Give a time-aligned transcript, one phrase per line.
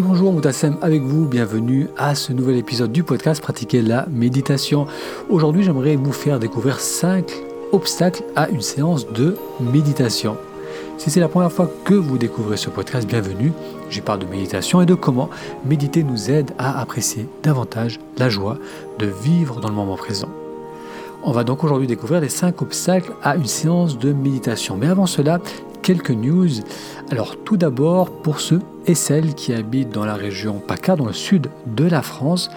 [0.00, 4.86] Et bonjour, Moutassem avec vous, bienvenue à ce nouvel épisode du podcast Pratiquer la méditation.
[5.28, 7.30] Aujourd'hui, j'aimerais vous faire découvrir 5
[7.72, 10.38] obstacles à une séance de méditation.
[10.96, 13.52] Si c'est la première fois que vous découvrez ce podcast, bienvenue.
[13.90, 15.28] J'y parle de méditation et de comment
[15.66, 18.56] méditer nous aide à apprécier davantage la joie
[18.98, 20.30] de vivre dans le moment présent.
[21.22, 24.78] On va donc aujourd'hui découvrir les 5 obstacles à une séance de méditation.
[24.78, 25.40] Mais avant cela,
[25.82, 26.48] quelques news.
[27.10, 31.12] Alors tout d'abord, pour ceux et celles qui habitent dans la région PACA, dans le
[31.12, 32.50] sud de la France,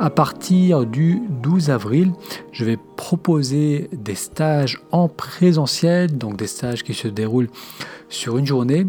[0.00, 2.12] à partir du 12 avril,
[2.52, 7.50] je vais proposer des stages en présentiel, donc des stages qui se déroulent
[8.08, 8.86] sur une journée.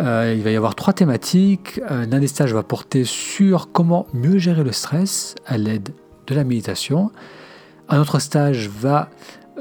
[0.00, 1.80] Euh, il va y avoir trois thématiques.
[1.90, 5.90] Euh, l'un des stages va porter sur comment mieux gérer le stress à l'aide
[6.26, 7.10] de la méditation.
[7.88, 9.10] Un autre stage va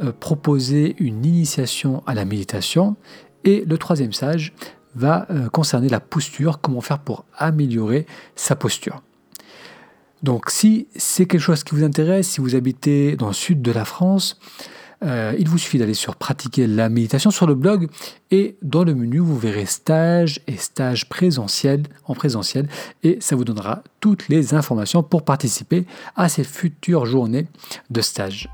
[0.02, 2.96] euh, proposer une initiation à la méditation.
[3.44, 4.54] Et le troisième stage
[4.96, 8.06] va euh, concerner la posture, comment faire pour améliorer
[8.36, 9.02] sa posture.
[10.24, 13.72] Donc si c'est quelque chose qui vous intéresse, si vous habitez dans le sud de
[13.72, 14.40] la France,
[15.04, 17.88] euh, il vous suffit d'aller sur pratiquer la méditation sur le blog
[18.30, 22.70] et dans le menu vous verrez stage et stage présentiel en présentiel
[23.02, 27.48] et ça vous donnera toutes les informations pour participer à ces futures journées
[27.90, 28.48] de stage.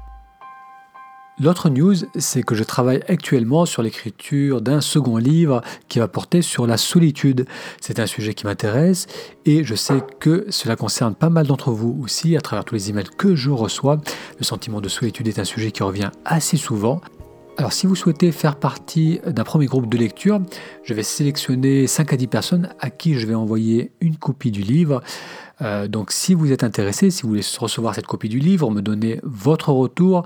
[1.39, 6.41] L'autre news, c'est que je travaille actuellement sur l'écriture d'un second livre qui va porter
[6.41, 7.45] sur la solitude.
[7.79, 9.05] C'est un sujet qui m'intéresse
[9.45, 12.89] et je sais que cela concerne pas mal d'entre vous aussi à travers tous les
[12.89, 14.01] emails que je reçois.
[14.39, 17.01] Le sentiment de solitude est un sujet qui revient assez souvent.
[17.57, 20.41] Alors si vous souhaitez faire partie d'un premier groupe de lecture,
[20.83, 24.61] je vais sélectionner 5 à 10 personnes à qui je vais envoyer une copie du
[24.63, 25.03] livre.
[25.61, 28.81] Euh, donc si vous êtes intéressé, si vous voulez recevoir cette copie du livre, me
[28.81, 30.23] donner votre retour,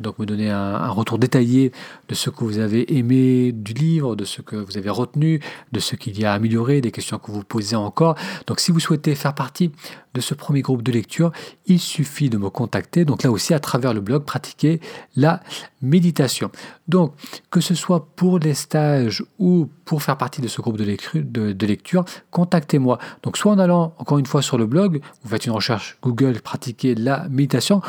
[0.00, 1.72] donc me donner un, retour détaillé
[2.08, 5.40] de ce que vous avez aimé du livre, de ce que vous avez retenu,
[5.72, 8.16] de ce qu'il y a à améliorer, des questions que vous posez encore.
[8.46, 9.70] Donc si vous souhaitez faire partie
[10.14, 11.32] de ce premier groupe de lecture,
[11.66, 13.04] il suffit de me contacter.
[13.04, 14.80] Donc là aussi à travers le blog, pratiquer
[15.16, 15.40] la
[15.82, 16.50] méditation.
[16.88, 17.14] Donc
[17.50, 21.22] que ce soit pour les stages ou pour faire partie de ce groupe de lecture,
[21.24, 22.98] de lecture contactez-moi.
[23.22, 26.40] Donc soit en allant encore une fois sur le blog, vous faites une recherche Google,
[26.40, 27.80] pratiquer la méditation,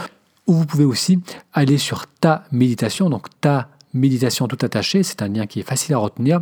[0.47, 1.19] ou vous pouvez aussi
[1.53, 5.95] aller sur ta méditation, donc ta méditation tout attaché, c'est un lien qui est facile
[5.95, 6.41] à retenir,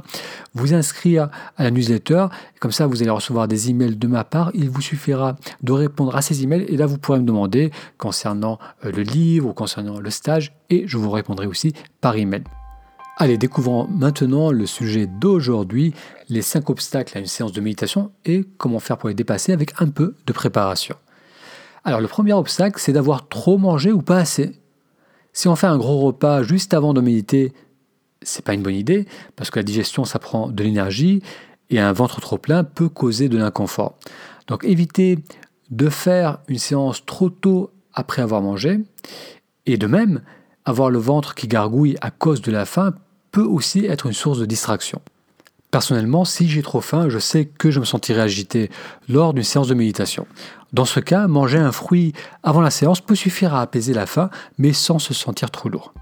[0.55, 2.25] vous inscrire à la newsletter,
[2.59, 6.15] comme ça vous allez recevoir des emails de ma part, il vous suffira de répondre
[6.15, 9.99] à ces emails et là vous pourrez me demander concernant euh, le livre ou concernant
[9.99, 12.43] le stage et je vous répondrai aussi par email.
[13.15, 15.93] Allez, découvrons maintenant le sujet d'aujourd'hui,
[16.29, 19.79] les 5 obstacles à une séance de méditation et comment faire pour les dépasser avec
[19.79, 20.95] un peu de préparation.
[21.83, 24.59] Alors le premier obstacle, c'est d'avoir trop mangé ou pas assez.
[25.31, 27.53] Si on fait un gros repas juste avant de méditer,
[28.23, 31.21] c'est pas une bonne idée parce que la digestion ça prend de l'énergie
[31.69, 33.95] et un ventre trop plein peut causer de l'inconfort.
[34.47, 35.19] Donc évitez
[35.69, 38.79] de faire une séance trop tôt après avoir mangé
[39.67, 40.21] et de même
[40.65, 42.95] avoir le ventre qui gargouille à cause de la faim
[43.33, 45.01] peut aussi être une source de distraction.
[45.71, 48.69] Personnellement, si j'ai trop faim, je sais que je me sentirai agité
[49.09, 50.27] lors d'une séance de méditation.
[50.71, 54.29] Dans ce cas, manger un fruit avant la séance peut suffire à apaiser la faim,
[54.59, 55.93] mais sans se sentir trop lourd.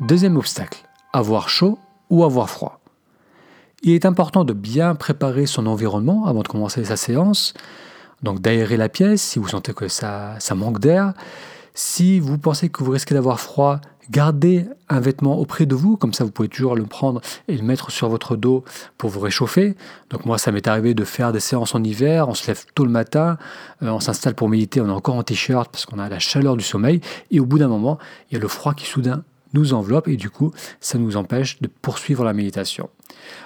[0.00, 1.78] Deuxième obstacle, avoir chaud
[2.08, 2.80] ou avoir froid.
[3.82, 7.52] Il est important de bien préparer son environnement avant de commencer sa séance,
[8.22, 11.12] donc d'aérer la pièce si vous sentez que ça, ça manque d'air.
[11.74, 16.12] Si vous pensez que vous risquez d'avoir froid, Gardez un vêtement auprès de vous, comme
[16.12, 18.64] ça vous pouvez toujours le prendre et le mettre sur votre dos
[18.98, 19.76] pour vous réchauffer.
[20.10, 22.84] Donc moi ça m'est arrivé de faire des séances en hiver, on se lève tôt
[22.84, 23.38] le matin,
[23.82, 26.56] euh, on s'installe pour méditer, on est encore en t-shirt parce qu'on a la chaleur
[26.56, 27.00] du sommeil,
[27.30, 27.98] et au bout d'un moment,
[28.30, 29.22] il y a le froid qui soudain
[29.54, 32.90] nous enveloppe et du coup ça nous empêche de poursuivre la méditation.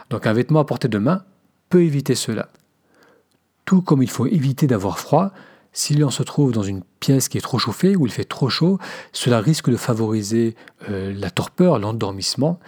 [0.08, 1.22] Donc un vêtement à portée de main
[1.68, 2.48] peut éviter cela.
[3.66, 5.32] Tout comme il faut éviter d'avoir froid,
[5.76, 8.48] si l'on se trouve dans une pièce qui est trop chauffée, où il fait trop
[8.48, 8.78] chaud,
[9.12, 10.56] cela risque de favoriser
[10.88, 12.58] euh, la torpeur, l'endormissement.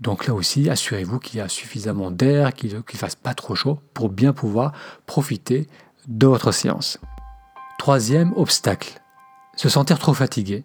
[0.00, 3.80] Donc là aussi, assurez-vous qu'il y a suffisamment d'air, qu'il ne fasse pas trop chaud
[3.92, 4.72] pour bien pouvoir
[5.04, 5.66] profiter
[6.06, 7.00] de votre séance.
[7.76, 9.00] Troisième obstacle,
[9.56, 10.62] se sentir trop fatigué.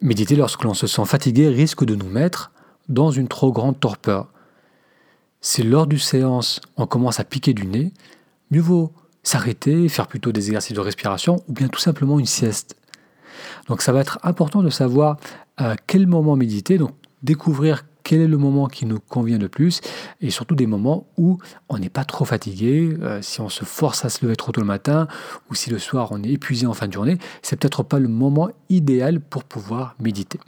[0.00, 2.52] Méditer lorsque l'on se sent fatigué risque de nous mettre
[2.88, 4.28] dans une trop grande torpeur.
[5.42, 7.92] Si lors du séance on commence à piquer du nez,
[8.50, 12.76] mieux vaut s'arrêter, faire plutôt des exercices de respiration ou bien tout simplement une sieste.
[13.68, 15.18] Donc ça va être important de savoir
[15.56, 16.92] à quel moment méditer, donc
[17.22, 19.80] découvrir quel est le moment qui nous convient le plus
[20.20, 21.38] et surtout des moments où
[21.70, 24.60] on n'est pas trop fatigué, euh, si on se force à se lever trop tôt
[24.60, 25.08] le matin
[25.50, 28.08] ou si le soir on est épuisé en fin de journée, c'est peut-être pas le
[28.08, 30.38] moment idéal pour pouvoir méditer.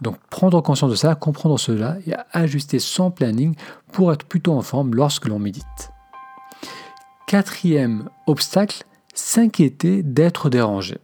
[0.00, 3.54] Donc prendre conscience de ça, comprendre cela et ajuster son planning
[3.90, 5.91] pour être plutôt en forme lorsque l'on médite.
[7.32, 8.84] Quatrième obstacle,
[9.14, 10.98] s'inquiéter d'être dérangé.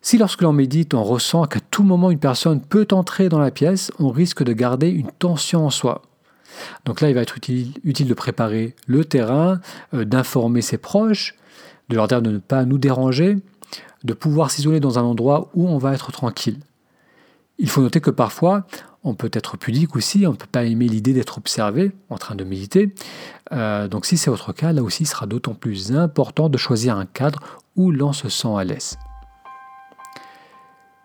[0.00, 3.50] Si lorsque l'on médite, on ressent qu'à tout moment une personne peut entrer dans la
[3.50, 6.00] pièce, on risque de garder une tension en soi.
[6.86, 9.60] Donc là, il va être utile, de préparer le terrain,
[9.92, 11.34] euh, d'informer ses proches,
[11.90, 13.36] de leur dire de ne pas nous déranger,
[14.02, 16.60] de pouvoir s'isoler dans un endroit où on va être tranquille.
[17.58, 18.66] Il faut noter que parfois,
[19.04, 22.34] on peut être pudique aussi, on ne peut pas aimer l'idée d'être observé en train
[22.34, 22.94] de méditer.
[23.52, 26.96] Euh, donc si c'est votre cas, là aussi, il sera d'autant plus important de choisir
[26.96, 28.96] un cadre où l'on se sent à l'aise.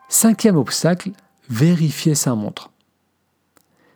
[0.08, 1.12] Cinquième obstacle,
[1.50, 2.72] vérifier sa montre.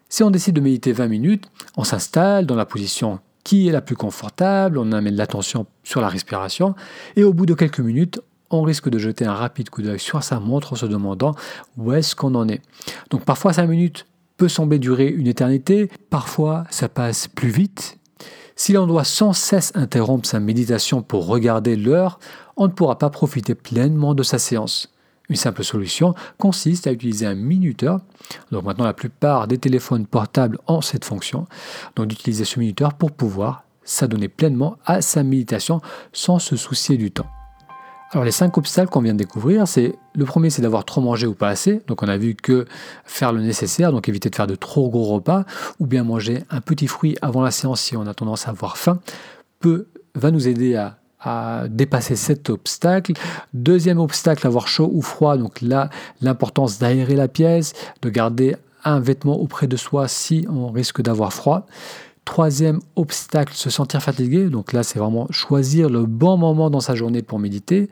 [0.09, 3.81] Si on décide de méditer 20 minutes, on s'installe dans la position qui est la
[3.81, 6.75] plus confortable, on amène l'attention sur la respiration,
[7.15, 8.21] et au bout de quelques minutes,
[8.53, 11.33] on risque de jeter un rapide coup d'œil sur sa montre en se demandant
[11.77, 12.61] où est-ce qu'on en est.
[13.09, 14.05] Donc parfois 5 minutes
[14.38, 17.97] peut sembler durer une éternité, parfois ça passe plus vite.
[18.55, 22.19] Si l'on doit sans cesse interrompre sa méditation pour regarder l'heure,
[22.55, 24.94] on ne pourra pas profiter pleinement de sa séance.
[25.29, 28.01] Une simple solution consiste à utiliser un minuteur.
[28.51, 31.47] Donc maintenant la plupart des téléphones portables ont cette fonction.
[31.95, 37.09] Donc d'utiliser ce minuteur pour pouvoir s'adonner pleinement à sa méditation sans se soucier du
[37.11, 37.27] temps.
[38.13, 41.25] Alors les cinq obstacles qu'on vient de découvrir, c'est le premier c'est d'avoir trop mangé
[41.25, 41.81] ou pas assez.
[41.88, 42.65] Donc on a vu que
[43.06, 45.45] faire le nécessaire, donc éviter de faire de trop gros repas,
[45.80, 48.77] ou bien manger un petit fruit avant la séance si on a tendance à avoir
[48.77, 49.00] faim,
[49.60, 53.13] peut, va nous aider à, à dépasser cet obstacle.
[53.56, 55.36] Deuxième obstacle, avoir chaud ou froid.
[55.38, 55.89] Donc là,
[56.21, 57.74] l'importance d'aérer la pièce,
[58.04, 61.65] de garder un vêtement auprès de soi si on risque d'avoir froid.
[62.25, 64.50] Troisième obstacle, se sentir fatigué.
[64.50, 67.90] Donc là, c'est vraiment choisir le bon moment dans sa journée pour méditer.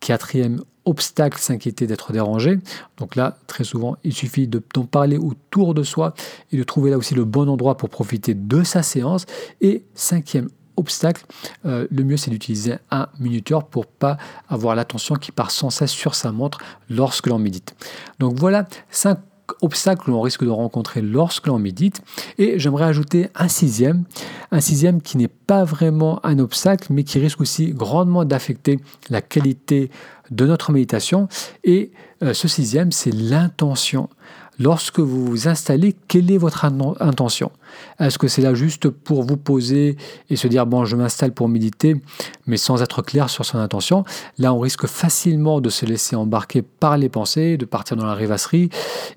[0.00, 2.58] Quatrième obstacle, s'inquiéter d'être dérangé.
[2.96, 6.14] Donc là, très souvent, il suffit d'en parler autour de soi
[6.50, 9.26] et de trouver là aussi le bon endroit pour profiter de sa séance.
[9.60, 11.24] Et cinquième obstacle,
[11.66, 14.16] euh, le mieux c'est d'utiliser un minuteur pour pas
[14.48, 17.74] avoir l'attention qui part sans cesse sur sa montre lorsque l'on médite.
[18.18, 19.18] Donc voilà cinq
[19.60, 22.02] obstacles que l'on risque de rencontrer lorsque l'on médite.
[22.38, 24.04] Et j'aimerais ajouter un sixième,
[24.50, 28.80] un sixième qui n'est pas vraiment un obstacle, mais qui risque aussi grandement d'affecter
[29.10, 29.90] la qualité
[30.30, 31.28] de notre méditation.
[31.64, 31.92] Et
[32.22, 34.08] euh, ce sixième, c'est l'intention.
[34.58, 37.50] Lorsque vous vous installez, quelle est votre intention?
[37.98, 39.96] Est-ce que c'est là juste pour vous poser
[40.28, 41.96] et se dire, bon, je m'installe pour méditer,
[42.46, 44.04] mais sans être clair sur son intention?
[44.38, 48.14] Là, on risque facilement de se laisser embarquer par les pensées, de partir dans la
[48.14, 48.68] rêvasserie,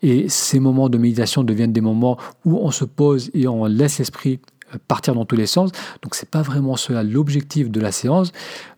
[0.02, 4.00] et ces moments de méditation deviennent des moments où on se pose et on laisse
[4.00, 4.40] l'esprit
[4.74, 5.72] euh, partir dans tous les sens.
[6.02, 8.32] Donc c'est pas vraiment cela l'objectif de la séance.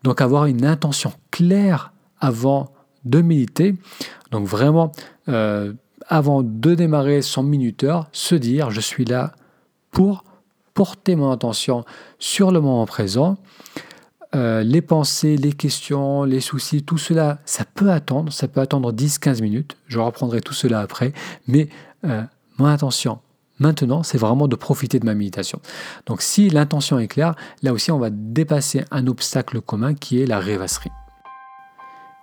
[0.04, 2.72] Donc avoir une intention claire avant
[3.06, 3.76] de méditer.
[4.32, 4.92] Donc vraiment
[5.30, 5.74] euh,
[6.08, 9.34] avant de démarrer son minuteur, se dire je suis là
[9.92, 10.24] pour
[10.74, 11.86] porter mon attention
[12.20, 13.38] sur le moment présent.
[14.36, 18.92] Euh, les pensées, les questions, les soucis, tout cela, ça peut attendre, ça peut attendre
[18.92, 21.14] 10-15 minutes, je reprendrai tout cela après,
[21.48, 21.70] mais
[22.06, 22.22] euh,
[22.58, 23.20] mon intention
[23.60, 25.60] maintenant, c'est vraiment de profiter de ma méditation.
[26.06, 30.26] Donc si l'intention est claire, là aussi on va dépasser un obstacle commun qui est
[30.26, 30.92] la rêvasserie.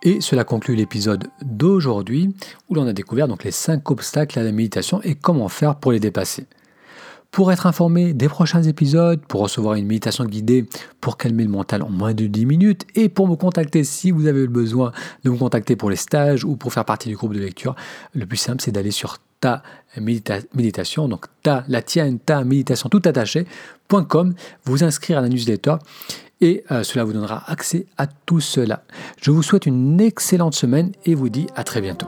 [0.05, 2.35] Et cela conclut l'épisode d'aujourd'hui
[2.69, 5.93] où l'on a découvert donc les 5 obstacles à la méditation et comment faire pour
[5.93, 6.47] les dépasser.
[7.31, 10.69] Pour être informé des prochains épisodes, pour recevoir une méditation guidée
[11.01, 14.27] pour calmer le mental en moins de 10 minutes et pour me contacter si vous
[14.27, 14.93] avez besoin
[15.25, 17.75] de me contacter pour les stages ou pour faire partie du groupe de lecture,
[18.13, 19.63] le plus simple c'est d'aller sur ta
[20.01, 25.75] méditation, donc ta, la tienne, ta méditation tout attaché.com, vous inscrire à la newsletter
[26.45, 28.85] et euh, cela vous donnera accès à tout cela.
[29.21, 32.07] Je vous souhaite une excellente semaine et vous dis à très bientôt.